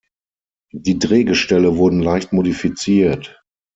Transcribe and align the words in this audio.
Die 0.73 0.97
Drehgestelle 0.97 1.77
wurden 1.77 1.99
leicht 2.01 2.33
modifiziert. 2.33 3.39